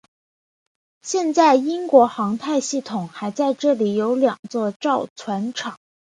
[1.03, 5.77] 现在英国航太系统还在这里有两座造船厂。